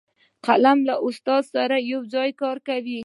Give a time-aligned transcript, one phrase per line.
[0.45, 2.99] قلم له استاد سره یو ځای کار کوي